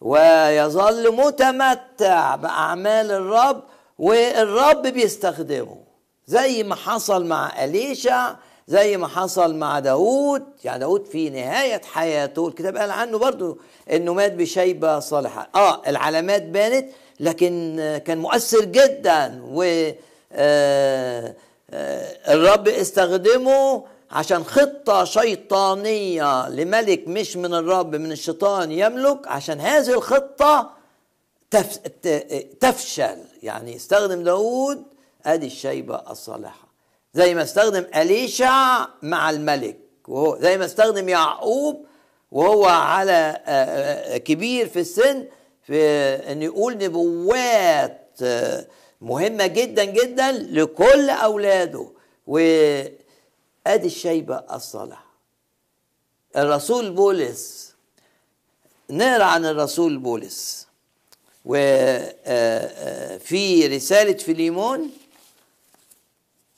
ويظل 0.00 1.16
متمتع 1.16 2.36
بأعمال 2.36 3.10
الرب 3.10 3.62
والرب 3.98 4.82
بيستخدمه. 4.82 5.87
زي 6.28 6.62
ما 6.62 6.74
حصل 6.74 7.24
مع 7.26 7.64
اليشع 7.64 8.34
زي 8.68 8.96
ما 8.96 9.08
حصل 9.08 9.54
مع 9.54 9.78
داود 9.78 10.42
يعني 10.64 10.78
داود 10.78 11.06
في 11.06 11.30
نهاية 11.30 11.80
حياته 11.92 12.48
الكتاب 12.48 12.76
قال 12.76 12.90
عنه 12.90 13.18
برضو 13.18 13.58
إنه 13.92 14.14
مات 14.14 14.32
بشيبة 14.32 14.98
صالحة. 15.00 15.48
آه 15.54 15.82
العلامات 15.86 16.42
بانت 16.42 16.86
لكن 17.20 17.76
كان 18.06 18.18
مؤثر 18.18 18.64
جدا 18.64 19.42
و 19.44 19.90
آه 20.32 21.34
الرب 22.28 22.68
استخدمه 22.68 23.84
عشان 24.10 24.44
خطة 24.44 25.04
شيطانية 25.04 26.48
لملك 26.48 27.08
مش 27.08 27.36
من 27.36 27.54
الرب 27.54 27.94
من 27.96 28.12
الشيطان 28.12 28.72
يملك. 28.72 29.28
عشان 29.28 29.60
هذه 29.60 29.94
الخطة 29.94 30.70
تف... 31.50 31.78
تفشل. 32.60 33.18
يعني 33.42 33.76
استخدم 33.76 34.22
داود 34.24 34.82
أدي 35.28 35.46
الشيبة 35.46 36.02
الصالحة. 36.10 36.68
زي 37.14 37.34
ما 37.34 37.42
استخدم 37.42 37.86
أليشع 37.96 38.86
مع 39.02 39.30
الملك 39.30 39.78
وهو 40.08 40.38
زي 40.38 40.58
ما 40.58 40.64
استخدم 40.64 41.08
يعقوب 41.08 41.86
وهو 42.32 42.64
على 42.64 43.42
كبير 44.24 44.68
في 44.68 44.80
السن 44.80 45.26
في 45.66 45.82
إن 46.32 46.42
يقول 46.42 46.78
نبوات 46.78 48.18
مهمة 49.00 49.46
جدا 49.46 49.84
جدا 49.84 50.32
لكل 50.32 51.10
أولاده. 51.10 51.90
وأدي 52.26 52.96
الشيبة 53.66 54.36
الصالحة. 54.52 55.06
الرسول 56.36 56.90
بولس 56.90 57.74
نقرأ 58.90 59.24
عن 59.24 59.44
الرسول 59.44 59.98
بولس. 59.98 60.68
وفي 61.44 62.06
رسالة 63.66 64.12
فيليمون 64.12 64.90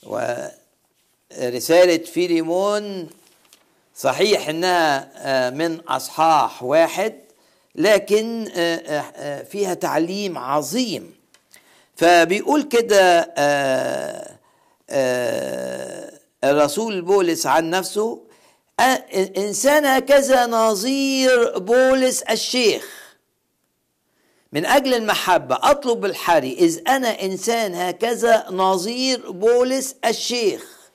ورسالة 0.03 1.97
فيليمون 1.99 3.09
صحيح 3.97 4.49
إنها 4.49 5.51
من 5.51 5.81
أصحاح 5.81 6.63
واحد 6.63 7.15
لكن 7.75 8.45
فيها 9.51 9.75
تعليم 9.75 10.39
عظيم. 10.39 11.15
فبيقول 11.97 12.63
كده 12.63 13.33
آه 13.39 14.37
آه 14.91 16.13
الرسول 16.45 17.03
بولس 17.03 17.47
عن 17.47 17.71
نفسه 17.71 18.21
آه 18.81 19.05
إنسان 19.37 19.85
هكذا 19.87 20.47
نظير 20.47 21.59
بولس 21.59 22.23
الشيخ. 22.23 23.00
من 24.53 24.67
أجل 24.67 24.95
المحبة 24.95 25.59
أطلب 25.63 26.05
الحري. 26.05 26.53
إذ 26.53 26.81
أنا 26.89 27.23
إنسان 27.23 27.75
هكذا 27.75 28.47
نظير 28.51 29.31
بولس 29.31 29.97
الشيخ. 30.05 30.91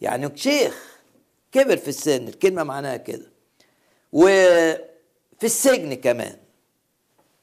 يعني 0.00 0.32
شيخ 0.34 0.98
كبر 1.52 1.76
في 1.76 1.88
السن 1.88 2.28
الكلمة 2.28 2.62
معناها 2.62 2.96
كده. 2.96 3.32
وفي 4.12 4.78
السجن 5.42 5.94
كمان 5.94 6.36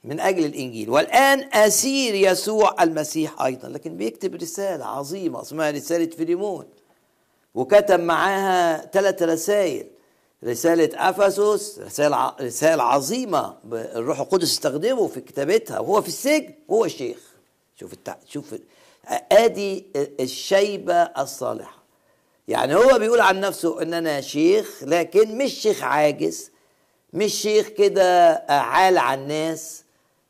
من 0.04 0.20
أجل 0.20 0.46
الإنجيل. 0.46 0.90
والآن 0.90 1.50
أسير 1.54 2.16
يسوع 2.16 2.84
المسيح 2.84 3.42
أيضا. 3.42 3.70
لكن 3.70 3.98
بيكتب 3.98 4.36
رسالة 4.36 4.86
عظيمة 4.86 5.42
اسمها 5.42 5.72
رسالة 5.72 6.16
فيليمون. 6.16 6.66
وكتب 7.56 8.00
معاها 8.00 8.86
ثلاث 8.94 9.24
رسائل. 9.24 9.88
رسالة 10.44 10.90
أفسس 11.10 11.80
رسالة 11.80 12.36
رسالة 12.42 12.84
عظيمة 12.84 13.58
الروح 13.74 14.20
القدس 14.20 14.52
استخدمه 14.52 15.08
في 15.08 15.22
كتابتها 15.22 15.80
وهو 15.80 16.02
في 16.02 16.08
السجن 16.08 16.54
هو 16.72 16.88
شيخ 16.88 17.18
شوف 17.80 17.94
التع... 17.94 18.16
شوف 18.26 18.56
أدي 19.32 19.86
الشيبة 20.20 20.94
الصالحة. 20.94 21.82
يعني 22.48 22.76
هو 22.76 23.00
بيقول 23.00 23.22
عن 23.22 23.40
نفسه 23.40 23.82
ان 23.82 23.94
أنا 23.94 24.22
شيخ 24.22 24.84
لكن 24.84 25.38
مش 25.38 25.54
شيخ 25.54 25.84
عاجز 25.84 26.52
مش 27.14 27.34
شيخ 27.34 27.68
كده 27.68 28.34
عال 28.50 28.98
على 28.98 29.22
الناس. 29.22 29.84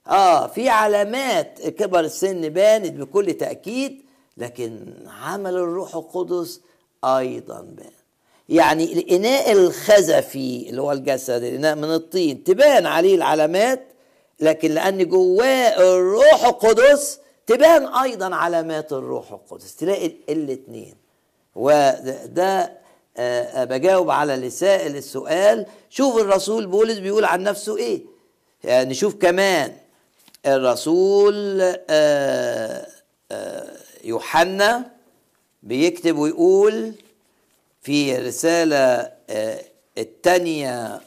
آه 0.08 0.48
في 0.48 0.70
علامات 0.70 1.62
كبر 1.68 2.00
السن 2.00 2.50
بانت 2.50 2.94
بكل 2.94 3.34
تأكيد 3.34 4.02
لكن 4.38 4.94
عمل 5.22 5.54
الروح 5.56 5.96
القدس 5.96 6.62
أيضا 7.04 7.62
بان 7.62 7.92
يعني 8.52 8.94
الإناء 8.94 9.52
الخزفي 9.52 10.66
اللي 10.70 10.82
هو 10.82 10.92
الجسد 10.92 11.44
الإناء 11.44 11.76
من 11.76 11.84
الطين 11.94 12.44
تبان 12.44 12.86
عليه 12.86 13.16
العلامات 13.16 13.88
لكن 14.40 14.72
لأن 14.72 15.10
جواه 15.10 15.96
الروح 15.96 16.46
القدس 16.46 17.20
تبان 17.48 17.88
أيضا 17.88 18.36
علامات 18.36 18.94
الروح 18.94 19.32
القدس. 19.32 19.76
تلاقي 19.76 20.12
الاثنين 20.30 20.96
وده 21.56 22.82
بجاوب 23.58 24.10
على 24.10 24.36
لسائل 24.36 24.96
السؤال 24.98 25.66
شوف 25.90 26.18
الرسول 26.18 26.66
بولس 26.68 26.98
بيقول 26.98 27.26
عن 27.26 27.44
نفسه 27.44 27.78
إيه؟ 27.78 28.02
يعني 28.64 28.90
نشوف 28.90 29.16
كمان 29.16 29.72
الرسول 30.46 31.62
يوحنا 34.04 34.92
بيكتب 35.64 36.18
ويقول 36.18 36.94
في 37.82 38.18
الرسالة 38.18 39.12
الثانية 39.98 41.02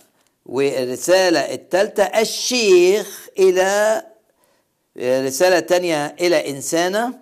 والرسالة 0.46 1.40
الثالثة 1.54 2.02
الشيخ 2.04 3.28
إلى 3.38 4.02
رسالة 4.98 5.60
تانية 5.60 6.06
إلى 6.20 6.50
إنسانة 6.50 7.18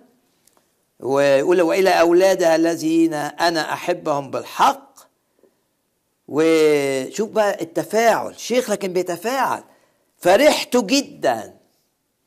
ويقول 0.99 1.61
وإلى 1.61 1.89
أولادها 1.89 2.55
الذين 2.55 3.13
أنا 3.13 3.73
أحبهم 3.73 4.31
بالحق. 4.31 4.93
وشوف 6.27 7.29
بقى 7.29 7.61
التفاعل 7.61 8.39
شيخ 8.39 8.69
لكن 8.69 8.93
بيتفاعل. 8.93 9.63
فرحت 10.17 10.77
جدا 10.77 11.53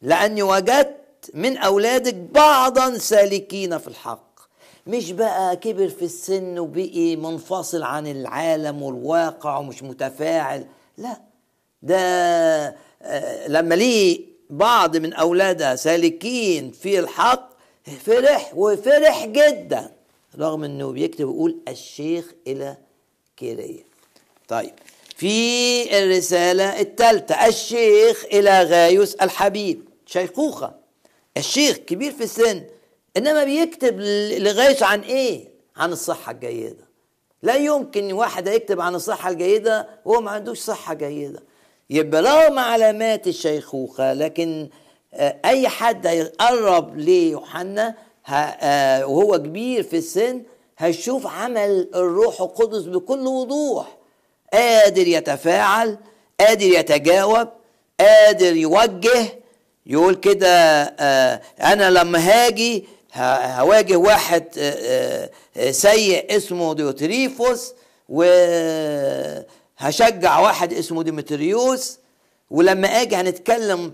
لأني 0.03 0.43
وجدت 0.43 1.31
من 1.35 1.57
أولادك 1.57 2.15
بعضا 2.15 2.99
سالكين 2.99 3.79
في 3.79 3.89
الحق. 3.89 4.26
مش 4.87 5.13
بقى 5.13 5.57
كبر 5.57 5.89
في 5.89 6.05
السن 6.05 6.59
وبقي 6.59 7.17
منفصل 7.17 7.83
عن 7.83 8.07
العالم 8.07 8.83
والواقع 8.83 9.59
ومش 9.59 9.83
متفاعل. 9.83 10.67
لا 10.99 11.21
ده 11.83 12.77
لما 13.49 13.75
ليه 13.75 14.21
بعض 14.51 14.97
من 14.97 15.13
أولادها 15.13 15.77
سالكين 15.77 16.71
في 16.71 16.99
الحق 16.99 17.51
فرح 18.05 18.53
وفرح 18.57 19.27
جدا 19.27 19.93
رغم 20.39 20.65
إنه 20.65 20.91
بيكتب 20.93 21.21
يقول 21.21 21.57
الشيخ 21.69 22.33
إلى 22.47 22.77
كيريا. 23.37 23.85
طيب 24.49 24.73
في 25.17 25.99
الرسالة 25.99 26.81
الثالثة 26.81 27.47
الشيخ 27.47 28.25
إلى 28.33 28.63
غايوس 28.63 29.15
الحبيب 29.15 29.89
شيخوخة. 30.07 30.75
الشيخ 31.37 31.77
كبير 31.77 32.13
في 32.13 32.25
السن 32.25 32.63
إنما 33.17 33.45
بيكتب 33.45 34.01
لغايوس 34.39 34.83
عن 34.83 35.01
إيه؟ 35.01 35.49
عن 35.77 35.93
الصحة 35.93 36.33
الجيدة. 36.33 36.87
لا 37.43 37.55
يمكن 37.55 38.13
واحد 38.13 38.47
يكتب 38.49 38.81
عن 38.81 38.95
الصحة 38.95 39.31
الجيدة 39.31 39.89
وهو 40.05 40.21
ما 40.21 40.31
عندوش 40.31 40.59
صحة 40.59 40.95
جيدة. 40.95 41.43
يبقى 41.91 42.23
رغم 42.23 42.59
علامات 42.59 43.27
الشيخوخة 43.27 44.13
لكن 44.13 44.69
أي 45.45 45.69
حد 45.69 46.07
هيقرب 46.07 46.97
ليوحنا 46.99 47.95
وهو 49.05 49.39
كبير 49.39 49.83
في 49.83 49.97
السن 49.97 50.43
هيشوف 50.79 51.27
عمل 51.27 51.89
الروح 51.95 52.41
القدس 52.41 52.83
بكل 52.83 53.27
وضوح. 53.27 53.97
قادر 54.53 55.07
يتفاعل 55.09 55.99
قادر 56.41 56.67
يتجاوب 56.67 57.49
قادر 58.01 58.57
يوجه 58.57 59.27
يقول 59.87 60.15
كده 60.15 60.83
أنا 61.61 61.91
لما 61.91 62.19
هاجي 62.19 62.85
هواجه 63.17 63.97
واحد 63.97 64.45
سيء 65.71 66.37
اسمه 66.37 66.75
ديوتريفوس 66.75 67.75
وهشجع 68.09 69.49
واحد 70.39 70.73
اسمه 70.73 71.03
ديمتريوس 71.03 71.99
ولما 72.51 72.89
آجي 72.89 73.17
هنتكلم 73.17 73.93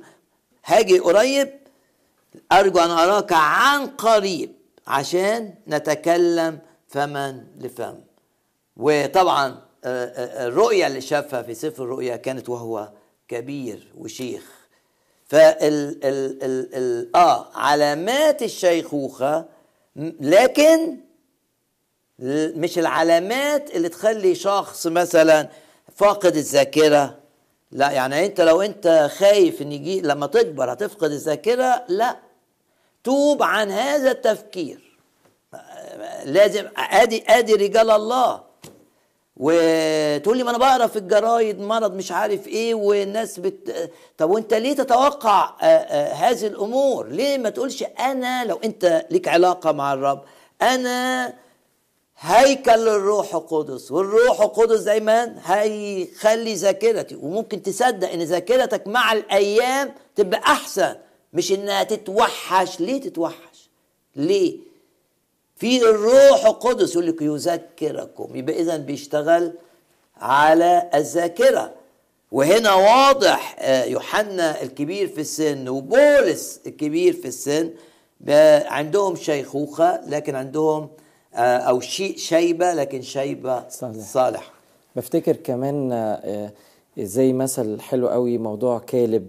هاجي 0.65 0.99
قريب 0.99 1.51
أرجو 2.53 2.79
أن 2.79 2.91
أراك 2.91 3.33
عن 3.33 3.87
قريب 3.87 4.53
عشان 4.87 5.55
نتكلم 5.69 6.59
فما 6.89 7.45
لفم. 7.59 7.95
وطبعا 8.77 9.63
الرؤية 9.85 10.87
اللي 10.87 11.01
شافها 11.01 11.43
في 11.43 11.55
سفر 11.55 11.85
الرؤيا 11.85 12.17
كانت 12.17 12.49
وهو 12.49 12.93
كبير 13.29 13.89
وشيخ. 13.99 14.62
فال 15.33 16.05
ال 16.05 16.43
ال 16.45 16.75
ال 16.75 17.17
آه 17.17 17.47
علامات 17.55 18.43
الشيخوخة 18.43 19.45
لكن 20.21 20.97
مش 22.57 22.79
العلامات 22.79 23.71
اللي 23.71 23.89
تخلي 23.89 24.35
شخص 24.35 24.87
مثلا 24.87 25.49
فاقد 25.97 26.37
الذاكرة. 26.37 27.19
لا 27.71 27.91
يعني 27.91 28.27
أنت 28.27 28.41
لو 28.41 28.63
أنت 28.63 29.11
خايف 29.19 29.63
إن 29.63 29.73
يجي 29.73 30.01
لما 30.01 30.27
تكبر 30.27 30.73
هتفقد 30.73 31.11
الذاكرة. 31.11 31.85
لا 31.89 32.17
توب 33.05 33.43
عن 33.43 33.71
هذا 33.71 34.11
التفكير. 34.11 34.99
لازم 36.25 36.69
أدي 36.77 37.25
أدي 37.29 37.55
رجال 37.55 37.91
الله. 37.91 38.43
وتقول 39.37 40.37
لي 40.39 40.43
ما 40.45 40.51
أنا 40.51 40.59
بقرأ 40.59 40.87
في 40.87 40.97
الجرايد 40.99 41.61
مرض 41.61 41.95
مش 41.95 42.13
عارف 42.13 42.49
إيه 42.49 42.75
والناس 42.75 43.41
بت 43.41 43.91
طب 44.19 44.31
وأنت 44.31 44.55
ليه 44.55 44.73
تتوقع 44.77 45.51
هذه 46.13 46.47
الأمور؟ 46.47 47.09
ليه 47.09 47.39
ما 47.39 47.51
تقولش 47.51 47.85
أنا 48.01 48.45
لو 48.45 48.61
أنت 48.65 49.07
ليك 49.11 49.29
علاقة 49.29 49.73
مع 49.73 49.93
الرب 49.93 50.23
أنا 50.63 51.33
هيكل 52.19 52.73
للروح 52.79 53.35
القدس 53.35 53.93
والروح 53.93 54.41
القدس 54.41 54.81
دايما 54.81 55.35
هيخلي 55.45 56.55
ذاكرتي 56.55 57.15
وممكن 57.17 57.63
تصدق 57.63 58.11
إن 58.11 58.23
ذاكرتك 58.23 58.87
مع 58.87 59.13
الأيام 59.13 59.93
تبقى 60.17 60.41
أحسن 60.41 60.95
مش 61.33 61.53
إنها 61.53 61.83
تتوحش. 61.83 62.81
ليه 62.81 63.01
تتوحش؟ 63.01 63.71
ليه؟ 64.17 64.59
في 65.57 65.83
الروح 65.91 66.47
القدس 66.47 66.93
يقول 66.93 67.07
لك 67.07 67.23
يذكركم. 67.23 68.37
يبقى 68.37 68.61
اذا 68.61 68.77
بيشتغل 68.77 69.53
على 70.17 70.91
الذاكرة. 70.95 71.73
وهنا 72.33 72.75
واضح 72.75 73.57
يوحنا 73.87 74.63
الكبير 74.63 75.09
في 75.09 75.21
السن 75.21 75.69
وبولس 75.69 76.61
الكبير 76.67 77.13
في 77.13 77.29
السن 77.29 77.71
عندهم 78.67 79.17
شيخوخة 79.17 80.01
لكن 80.07 80.35
عندهم 80.35 80.89
أو 81.35 81.81
شيء 81.81 82.17
شيبة 82.17 82.75
لكن 82.75 83.03
شيبة 83.03 83.69
صالح. 83.69 84.05
صالح. 84.05 84.51
بفتكر 84.97 85.37
كمان 85.37 86.19
زي 86.99 87.33
مثل 87.33 87.81
حلو 87.81 88.09
قوي 88.09 88.39
موضوع 88.39 88.79
كالب. 88.79 89.29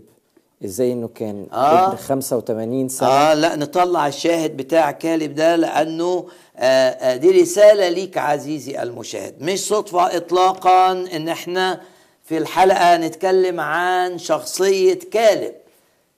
إزاي 0.65 0.91
إنه 0.93 1.07
كان 1.07 1.47
آه. 1.53 1.87
ابن 1.87 1.97
85 1.97 2.89
سنة؟ 2.89 3.07
آه 3.09 3.33
لا 3.33 3.55
نطلع 3.55 4.07
الشاهد 4.07 4.57
بتاع 4.57 4.91
كالب 4.91 5.35
ده 5.35 5.55
لأنه 5.55 6.27
آه 6.57 6.89
آه 6.89 7.15
دي 7.15 7.41
رسالة 7.41 7.89
ليك 7.89 8.17
عزيزي 8.17 8.81
المشاهد. 8.83 9.41
مش 9.41 9.67
صدفة 9.67 10.17
اطلاقا 10.17 10.91
إن 10.91 11.29
إحنا 11.29 11.81
في 12.23 12.37
الحلقة 12.37 12.97
نتكلم 12.97 13.59
عن 13.59 14.17
شخصية 14.17 14.99
كالب. 15.11 15.53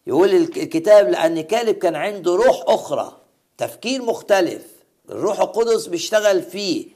يقول 0.08 0.30
الك- 0.36 0.58
الكتاب 0.58 1.10
لأن 1.10 1.42
كالب 1.42 1.76
كان 1.76 1.96
عنده 1.96 2.36
روح 2.36 2.64
أخرى 2.68 3.18
تفكير 3.58 4.02
مختلف 4.02 4.62
الروح 5.10 5.40
القدس 5.40 5.86
بيشتغل 5.88 6.42
فيه. 6.42 6.88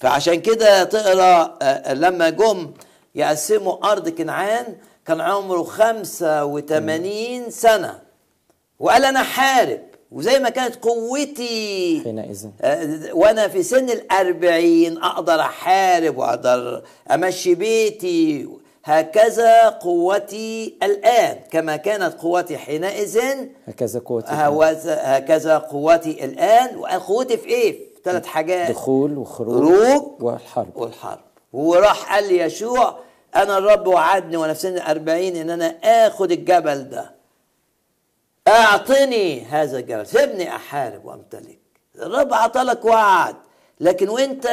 فعشان 0.00 0.34
كده 0.40 0.84
تقرأ 0.84 1.58
آه، 1.62 1.94
لما 1.94 2.30
جم 2.30 2.70
يقسموا 3.14 3.92
أرض 3.92 4.08
كنعان 4.08 4.76
كان 5.10 5.20
عمره 5.20 5.62
85 5.62 7.50
سنة. 7.50 7.98
وقال 8.78 9.04
أنا 9.04 9.22
حارب. 9.22 9.80
وزي 10.12 10.38
ما 10.38 10.48
كانت 10.48 10.76
قوتي 10.76 12.00
حينئذ. 12.04 12.46
آه، 12.62 13.14
وأنا 13.14 13.48
في 13.48 13.62
سن 13.62 13.90
الأربعين 13.90 14.98
أقدر 15.02 15.40
أحارب 15.40 16.18
وأقدر 16.18 16.82
أمشي 17.10 17.54
بيتي. 17.54 18.48
هكذا 18.84 19.68
قوتي 19.68 20.78
الآن 20.82 21.36
كما 21.50 21.76
كانت 21.76 22.14
قوتي 22.14 22.58
حينئذ. 22.58 23.18
هكذا 23.68 24.00
قوتي 24.00 24.28
هكذا 24.86 25.58
قوتي 25.58 26.24
الآن. 26.24 26.76
وقوتي 26.76 27.36
في 27.36 27.48
إيه؟ 27.48 27.72
في 27.72 28.00
ثلاث 28.04 28.26
حاجات. 28.26 28.70
دخول 28.70 29.18
وخروج 29.18 29.56
خروج 29.56 30.22
والحرب. 30.22 30.76
والحرب. 30.76 31.20
وراح 31.52 32.14
قال 32.14 32.28
لي 32.28 32.38
يشوع 32.38 33.09
أنا 33.36 33.58
الرب 33.58 33.86
وعدني 33.86 34.36
وأنا 34.36 34.54
في 34.54 34.60
سن 34.60 34.74
الأربعين 34.74 35.36
إن 35.36 35.50
أنا 35.50 35.66
اخد 35.84 36.32
الجبل 36.32 36.88
ده. 36.88 37.14
أعطني 38.48 39.44
هذا 39.44 39.78
الجبل. 39.78 40.06
سيبني 40.06 40.56
أحارب 40.56 41.04
وأمتلك. 41.04 41.58
الرب 41.96 42.34
عطلك 42.34 42.84
وعد. 42.84 43.36
لكن 43.80 44.08
وأنت 44.08 44.46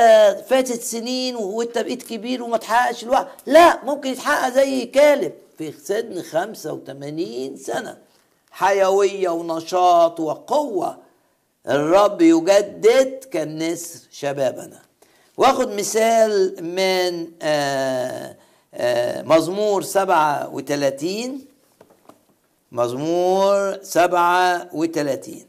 فاتت 0.50 0.82
سنين 0.82 1.36
وأنت 1.36 1.78
بقيت 1.78 2.04
كبير 2.04 2.44
وما 2.44 2.58
تحققش 2.58 3.04
الوعد. 3.04 3.28
لا 3.46 3.84
ممكن 3.86 4.10
يتحقق 4.10 4.50
زي 4.54 4.86
كالب 4.86 5.34
في 5.58 5.72
سن 5.72 6.22
85 6.22 7.58
سنة. 7.58 7.98
حيوية 8.52 9.30
ونشاط 9.30 10.20
وقوة. 10.20 10.98
الرب 11.70 12.22
يجدد 12.22 13.24
كالنسر 13.32 14.00
شبابنا. 14.12 14.80
واخد 15.38 15.72
مثال 15.72 16.56
من 16.64 17.28
آه، 17.42 18.37
آه، 18.78 19.22
مزمور 19.22 19.82
37 19.82 21.46
مزمور 22.72 23.84
37 23.84 25.46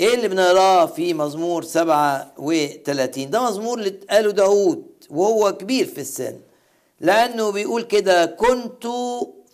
إيه 0.00 0.14
اللي 0.14 0.28
بنقراه 0.28 0.86
في 0.86 1.14
مزمور 1.14 1.62
37 1.64 3.30
ده 3.30 3.42
مزمور 3.42 3.78
اللي 3.78 3.90
قاله 4.10 4.30
داود 4.30 4.86
وهو 5.10 5.52
كبير 5.52 5.86
في 5.86 6.00
السن. 6.00 6.40
لأنه 7.00 7.52
بيقول 7.52 7.82
كده 7.82 8.26
كنت 8.26 8.86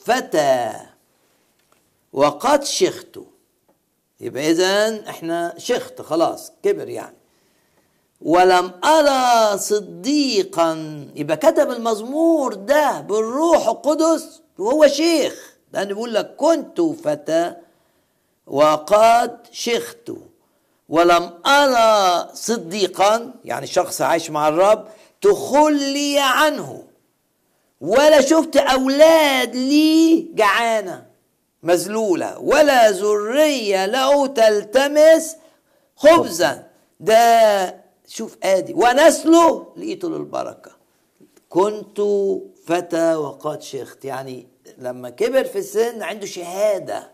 فتى 0.04 0.72
وقد 2.12 2.64
شخت. 2.64 3.18
يبقى 4.20 4.50
اذا 4.50 5.00
إحنا 5.10 5.54
شخت 5.58 6.02
خلاص 6.02 6.52
كبر 6.62 6.88
يعني. 6.88 7.16
ولم 8.24 8.72
أرى 8.84 9.58
صديقا. 9.58 10.72
يبقى 11.14 11.36
كتب 11.36 11.70
المزمور 11.70 12.54
ده 12.54 13.00
بالروح 13.00 13.68
القدس 13.68 14.42
وهو 14.58 14.86
شيخ. 14.86 15.54
لأنه 15.72 15.88
بيقول 15.88 16.14
لك 16.14 16.36
كنت 16.36 16.80
فتى 16.80 17.54
وقد 18.46 19.38
شخت. 19.52 20.12
ولم 20.88 21.30
أرى 21.46 22.28
صديقا 22.34 23.34
يعني 23.44 23.66
شخص 23.66 24.02
عايش 24.02 24.30
مع 24.30 24.48
الرب 24.48 24.88
تخلي 25.20 26.18
عنه. 26.18 26.82
ولا 27.80 28.20
شفت 28.20 28.56
أولاد 28.56 29.56
لي 29.56 30.26
جعانة 30.34 31.06
مذلولة. 31.62 32.38
ولا 32.38 32.90
ذرية 32.90 33.86
له 33.86 34.26
تلتمس 34.26 35.36
خبزا. 35.96 36.66
ده 37.00 37.81
شوف 38.14 38.36
آدي. 38.42 38.74
ونسله 38.74 39.66
لقيته 39.76 40.10
للبركه 40.10 40.70
كنت 41.48 42.00
فتى 42.66 43.14
وقد 43.14 43.62
شيخت. 43.62 44.04
يعني 44.04 44.46
لما 44.78 45.10
كبر 45.10 45.44
في 45.44 45.58
السن 45.58 46.02
عنده 46.02 46.26
شهادة 46.26 47.10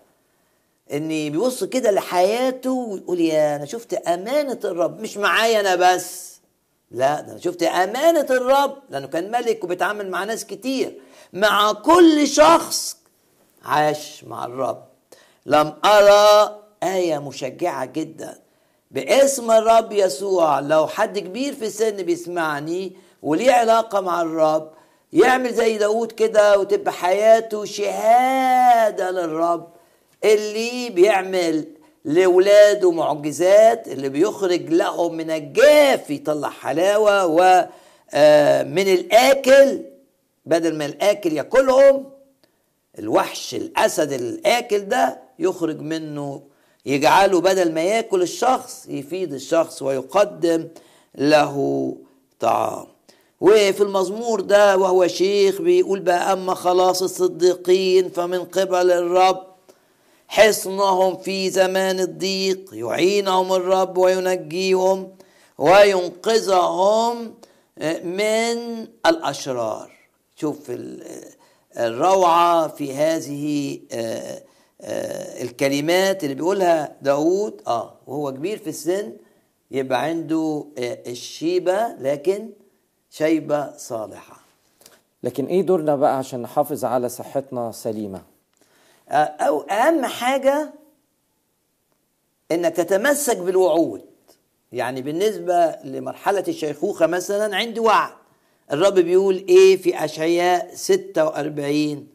ان 0.93 1.09
بيبص 1.09 1.65
كده 1.65 1.91
لحياته 1.91 2.71
ويقول 2.71 3.21
يا 3.21 3.57
أنا 3.57 3.65
شفت 3.65 3.95
أمانة 3.95 4.61
الرب. 4.65 5.01
مش 5.01 5.17
معايا 5.17 5.61
أنا 5.61 5.75
بس. 5.95 6.39
لا 6.91 7.21
ده 7.21 7.33
أنا 7.33 7.41
شفت 7.41 7.63
أمانة 7.63 8.27
الرب. 8.31 8.79
لأنه 8.91 9.07
كان 9.07 9.31
ملك 9.31 9.65
وبيتعامل 9.65 10.11
مع 10.11 10.25
ناس 10.25 10.45
كتير. 10.47 11.01
مع 11.33 11.73
كل 11.73 12.29
شخص 12.29 12.97
عاش 13.65 14.25
مع 14.25 14.45
الرب. 14.45 14.85
لم 15.47 15.75
أرى 15.85 16.59
آية 16.83 17.19
مشجعة 17.19 17.85
جدا. 17.85 18.39
باسم 18.91 19.51
الرب 19.51 19.93
يسوع. 19.93 20.61
لو 20.61 20.87
حد 20.87 21.19
كبير 21.19 21.55
في 21.55 21.65
السن 21.67 21.91
بيسمعني 22.03 22.93
وليه 23.23 23.53
علاقة 23.53 24.01
مع 24.01 24.23
الرب 24.23 24.71
يعمل 25.13 25.55
زي 25.55 25.79
داود 25.79 26.13
كده 26.13 26.59
وتبقى 26.59 26.93
حياته 26.93 27.65
شهادة 27.65 29.11
للرب 29.11 29.69
اللي 30.25 30.91
بيعمل 30.91 31.65
لولاده 32.05 32.91
معجزات 32.91 33.89
اللي 33.89 34.09
بيخرج 34.09 34.71
لهم 34.71 35.15
من 35.15 35.31
الجاف 35.31 36.11
يطلع 36.11 36.49
حلاوة 36.51 37.27
ومن 37.27 38.89
الآكل. 38.89 39.83
بدل 40.47 40.79
ما 40.79 40.87
الآكل 40.87 41.33
ياكلهم 41.33 42.11
الوحش 42.99 43.55
الأسد 43.55 44.13
الآكل 44.13 44.79
ده 44.79 45.19
يخرج 45.39 45.81
منه 45.81 46.43
يجعله 46.89 47.41
بدل 47.41 47.73
ما 47.73 47.81
ياكل 47.81 48.23
الشخص 48.23 48.87
يفيد 48.89 49.33
الشخص 49.33 49.83
ويقدم 49.83 50.69
له 51.15 51.57
طعام. 52.41 52.87
وفي 53.41 53.81
المزمور 53.83 54.41
ده 54.41 54.77
وهو 54.77 55.07
شيخ 55.07 55.61
بيقول 55.63 56.01
بقى 56.01 56.33
أما 56.33 56.55
خلاص 56.55 57.03
الصديقين 57.03 58.09
فمن 58.11 58.45
قبل 58.45 58.91
الرب 58.91 59.43
حصنهم 60.29 61.17
في 61.17 61.51
زمان 61.51 62.01
الضيق 62.01 62.71
يعينهم 62.73 63.53
الرب 63.53 63.99
وينجيهم 63.99 65.09
وينقذهم 65.59 67.35
من 68.05 68.87
الأشرار. 69.07 69.91
شوف 70.37 70.59
الروعة 71.77 72.69
في 72.69 72.95
هذه 72.95 73.79
الكلمات 74.81 76.25
اللي 76.25 76.35
بيقولها 76.35 76.97
داود 77.03 77.63
آه 77.67 77.95
وهو 78.07 78.33
كبير 78.33 78.59
في 78.59 78.69
السن 78.69 79.13
يبقى 79.71 80.03
عنده 80.05 80.65
الشيبة 80.79 81.89
لكن 82.01 82.51
شيبة 83.11 83.77
صالحة. 83.77 84.41
لكن 85.23 85.47
إيه 85.47 85.63
دورنا 85.63 85.97
بقى 85.97 86.19
عشان 86.19 86.43
نحافظ 86.43 86.85
على 86.85 87.09
صحتنا 87.09 87.73
سليمة؟ 87.73 88.23
أو 89.11 89.61
أهم 89.61 90.05
حاجة 90.07 90.73
إنك 92.53 92.77
تتمسك 92.77 93.37
بالوعود. 93.37 94.03
يعني 94.73 95.03
بالنسبة 95.03 95.77
لمرحلة 95.85 96.45
الشيخوخة 96.49 97.07
مثلا 97.07 97.57
عندي 97.57 97.81
وعد. 97.81 98.13
الرب 98.73 98.95
بيقول 98.95 99.45
إيه 99.49 99.77
في 99.77 100.05
أشعياء 100.05 100.75
46 100.75 102.07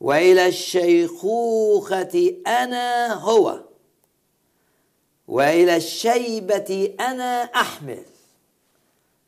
وإلى 0.00 0.46
الشيخوخة 0.46 2.34
أنا 2.46 3.14
هو 3.14 3.60
وإلى 5.28 5.76
الشيبة 5.76 6.94
أنا 7.00 7.42
أحمل 7.42 8.02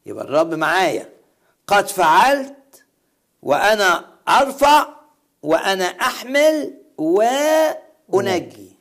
يبقى 0.07 0.25
الرب 0.25 0.55
معايا. 0.55 1.09
قد 1.67 1.89
فعلت 1.89 2.85
وأنا 3.43 4.05
أرفع 4.29 4.89
وأنا 5.43 5.85
أحمل 5.85 6.75
وأنجي. 6.99 8.77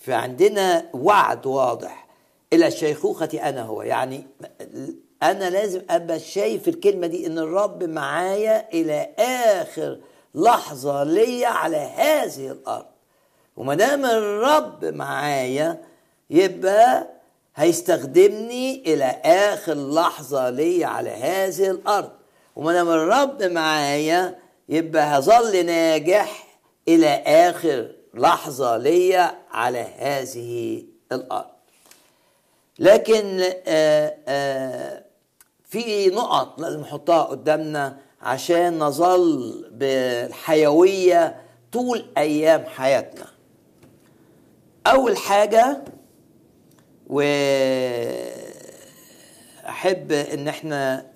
فعندنا 0.00 0.90
وعد 0.92 1.46
واضح. 1.46 2.06
إلى 2.52 2.66
الشيخوخة 2.66 3.28
أنا 3.42 3.62
هو. 3.62 3.82
يعني 3.82 4.26
أنا 5.22 5.50
لازم 5.50 5.82
أبقى 5.90 6.20
شايف 6.20 6.68
الكلمة 6.68 7.06
دي 7.06 7.26
إن 7.26 7.38
الرب 7.38 7.82
معايا 7.84 8.68
إلى 8.72 9.08
آخر 9.18 10.00
لحظة 10.36 11.04
ليا 11.04 11.48
على 11.48 11.76
هذه 11.76 12.50
الأرض. 12.50 12.86
وما 13.56 13.74
دام 13.74 14.04
الرب 14.04 14.84
معايا 14.84 15.82
يبقى 16.30 17.06
هيستخدمني 17.56 18.94
إلى 18.94 19.04
آخر 19.24 19.74
لحظة 19.74 20.50
ليا 20.50 20.86
على 20.86 21.10
هذه 21.10 21.70
الأرض. 21.70 22.10
وما 22.56 22.72
دام 22.72 22.88
الرب 22.88 23.42
معايا 23.42 24.38
يبقى 24.68 25.18
هظل 25.18 25.66
ناجح 25.66 26.46
إلى 26.88 27.08
آخر 27.26 27.92
لحظة 28.14 28.76
ليا 28.76 29.34
على 29.50 29.86
هذه 29.98 30.82
الأرض. 31.12 31.50
لكن 32.78 33.40
آآ 33.66 34.16
آآ 34.28 35.04
في 35.64 36.06
نقط 36.06 36.60
لازم 36.60 36.80
نحطها 36.80 37.22
قدامنا. 37.22 38.05
عشان 38.22 38.78
نظل 38.78 39.64
بالحيوية 39.72 41.42
طول 41.72 42.06
أيام 42.18 42.64
حياتنا. 42.64 43.26
أول 44.86 45.16
حاجة 45.16 45.84
وأحب 49.64 50.12
إن 50.12 50.48
إحنا 50.48 51.06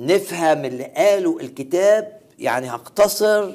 نفهم 0.00 0.64
اللي 0.64 0.84
قاله 0.84 1.38
الكتاب 1.40 2.20
يعني 2.38 2.70
هقتصر 2.70 3.52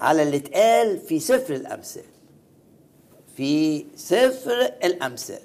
على 0.00 0.22
اللي 0.22 0.36
اتقال 0.36 0.98
في 0.98 1.20
سفر 1.20 1.54
الأمثال. 1.54 2.04
في 3.36 3.86
سفر 3.96 4.60
الأمثال. 4.84 5.42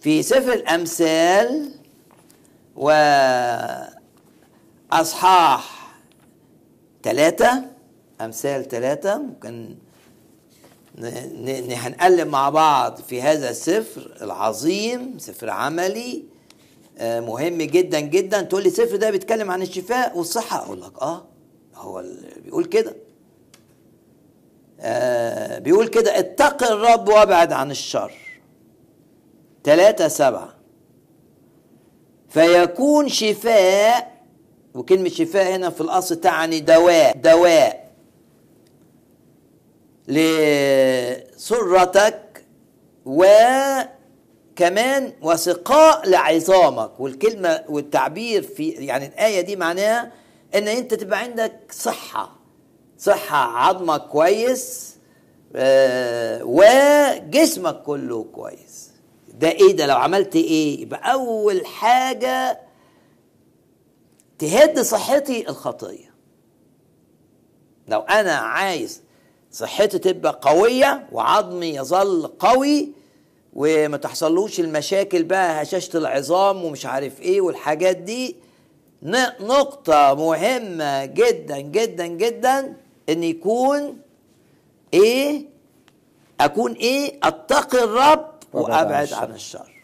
في 0.00 0.22
سفر 0.22 0.52
الأمثال 0.52 1.74
وأصحاح 4.90 5.90
ثلاثة 7.02 7.64
أمثال 8.20 8.68
ثلاثة 8.68 9.18
ممكن 9.18 9.76
هنقلب 11.74 12.28
مع 12.28 12.48
بعض 12.50 12.96
في 13.00 13.22
هذا 13.22 13.50
السفر 13.50 14.16
العظيم 14.22 15.18
سفر 15.18 15.50
عملي 15.50 16.24
آه، 16.98 17.20
مهم 17.20 17.62
جدا 17.62 18.00
جدا. 18.00 18.42
تقول 18.42 18.62
لي 18.62 18.68
السفر 18.68 18.96
ده 18.96 19.10
بيتكلم 19.10 19.50
عن 19.50 19.62
الشفاء 19.62 20.18
والصحة؟ 20.18 20.64
أقول 20.64 20.80
لك 20.82 21.02
آه 21.02 21.24
هو 21.74 22.04
بيقول 22.44 22.64
كده. 22.64 22.96
آه، 24.80 25.58
بيقول 25.58 25.88
كده 25.88 26.18
اتق 26.18 26.62
الرب 26.72 27.08
وابعد 27.08 27.52
عن 27.52 27.70
الشر. 27.70 28.12
ثلاثة 29.64 30.08
سبعة. 30.08 30.54
فيكون 32.30 33.08
شفاء 33.08 34.20
وكلمة 34.74 35.08
شفاء 35.08 35.54
هنا 35.56 35.70
في 35.70 35.80
الأصل 35.80 36.16
تعني 36.16 36.60
دواء 36.60 37.16
دواء. 37.16 37.90
لسرتك 41.36 42.44
وكمان 43.06 43.82
وسقاء 45.22 46.08
لعظامك. 46.08 47.00
والكلمة 47.00 47.64
والتعبير 47.68 48.42
في 48.42 48.68
يعني 48.70 49.06
الآية 49.06 49.40
دي 49.40 49.56
معناها 49.56 50.12
إن 50.54 50.68
أنت 50.68 50.94
تبقى 50.94 51.18
عندك 51.18 51.52
صحة 51.70 52.36
صحة 52.98 53.36
عظمك 53.58 54.00
كويس 54.00 54.94
آه، 55.56 56.40
وجسمك 56.44 57.82
كله 57.82 58.24
كويس. 58.34 58.69
ده 59.40 59.48
إيه 59.50 59.72
ده؟ 59.76 59.86
لو 59.86 59.96
عملت 59.96 60.36
إيه؟ 60.36 60.80
يبقى 60.82 61.12
أول 61.12 61.66
حاجة 61.66 62.60
تهد 64.38 64.80
صحتي 64.80 65.48
الخطية. 65.48 66.10
لو 67.88 68.00
أنا 68.00 68.32
عايز 68.32 69.02
صحتي 69.52 69.98
تبقى 69.98 70.40
قوية 70.42 71.08
وعظمي 71.12 71.66
يظل 71.76 72.26
قوي 72.26 72.92
وما 73.52 73.96
تحصلوش 73.96 74.60
المشاكل 74.60 75.22
بقى 75.22 75.62
هشاشة 75.62 75.96
العظام 75.96 76.64
ومش 76.64 76.86
عارف 76.86 77.20
إيه 77.20 77.40
والحاجات 77.40 77.96
دي 77.96 78.36
نقطة 79.40 80.14
مهمة 80.14 81.04
جدا 81.04 81.58
جدا 81.60 82.06
جدا 82.06 82.76
إن 83.08 83.24
يكون 83.24 83.98
إيه؟ 84.94 85.42
أكون 86.40 86.72
إيه؟ 86.72 87.18
أتقي 87.22 87.84
الرب 87.84 88.29
وأبعد. 88.54 89.12
عن 89.22 89.30
الشر. 89.34 89.82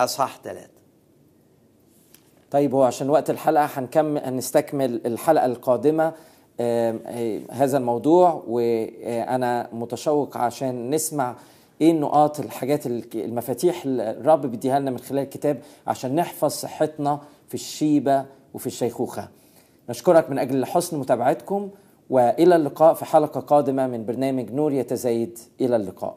أصحاح 0.00 0.40
ثلاثة 0.44 0.68
طيب 2.50 2.74
هو 2.74 2.82
عشان 2.82 3.10
وقت 3.10 3.30
الحلقة 3.30 3.64
هنكمل 3.64 4.18
هنستكمل 4.24 5.00
آم، 6.60 7.00
آه، 7.06 7.40
هذا 7.50 7.78
الموضوع 7.78 8.44
وأنا 8.48 9.68
متشوق 9.72 10.36
عشان 10.36 10.90
نسمع 10.90 11.36
إيه 11.80 11.90
النقاط 11.90 12.40
الحاجات 12.40 12.86
المفاتيح 13.14 13.82
الرب 13.86 14.46
بيديها 14.46 14.78
لنا 14.78 14.90
من 14.90 14.98
خلال 14.98 15.22
الكتاب 15.22 15.60
عشان 15.86 16.14
نحفظ 16.14 16.48
صحتنا 16.50 17.20
في 17.48 17.54
الشيبة 17.54 18.24
وفي 18.54 18.66
الشيخوخة. 18.66 19.28
نشكرك 19.88 20.30
من 20.30 20.38
أجل 20.38 20.64
حسن 20.66 20.98
متابعتكم 20.98 21.70
وإلى 22.10 22.56
اللقاء 22.56 22.94
في 22.94 23.04
حلقة 23.04 23.40
قادمة 23.40 23.86
من 23.86 24.06
برنامج 24.06 24.50
نور 24.52 24.72
يتزايد. 24.72 25.38
إلى 25.60 25.76
اللقاء. 25.76 26.16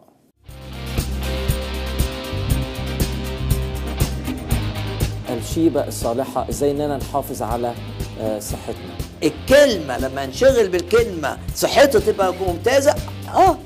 الشيبة 5.30 5.88
الصالحة 5.88 6.50
إزاي 6.50 6.72
إننا 6.72 6.98
نحافظ 6.98 7.42
على 7.42 7.74
آه، 8.22 8.40
صحتنا. 8.40 8.98
الكلمة 9.24 9.98
لما 9.98 10.26
نشغل 10.26 10.68
بالكلمة 10.70 11.38
صحته 11.56 12.00
تبقى 12.00 12.34
ممتازة 12.34 12.96
آه 13.36 13.58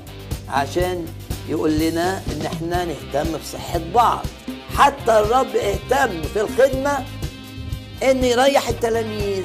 عشان 0.48 1.06
يقول 1.48 1.78
لنا 1.78 2.18
إن 2.32 2.46
إحنا 2.46 2.84
نهتم 2.84 3.38
بصحة 3.38 3.80
بعض. 3.94 4.24
حتى 4.76 5.18
الرب 5.20 5.56
اهتم 5.56 6.22
في 6.22 6.40
الخدمة 6.40 7.04
إن 8.02 8.24
يريح 8.24 8.68
التلاميذ. 8.68 9.44